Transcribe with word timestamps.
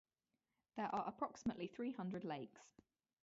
There 0.77 0.87
are 0.87 1.07
approximately 1.07 1.67
three 1.67 1.91
hundred 1.91 2.23
lakes. 2.23 2.73